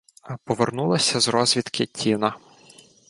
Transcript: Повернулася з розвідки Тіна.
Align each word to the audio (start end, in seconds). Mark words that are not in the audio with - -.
Повернулася 0.43 1.19
з 1.19 1.27
розвідки 1.27 1.85
Тіна. 1.85 2.35